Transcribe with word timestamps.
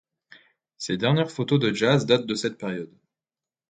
Ses 0.79 0.97
dernières 0.97 1.29
photos 1.29 1.59
de 1.59 1.71
jazz 1.71 2.07
datent 2.07 2.25
de 2.25 2.33
cette 2.33 2.57
période. 2.57 2.91